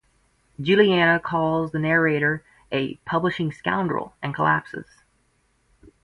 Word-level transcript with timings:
Juliana 0.59 1.19
calls 1.19 1.71
the 1.71 1.77
narrator 1.77 2.43
a 2.71 2.95
"publishing 3.05 3.51
scoundrel" 3.51 4.15
and 4.23 4.33
collapses. 4.33 4.87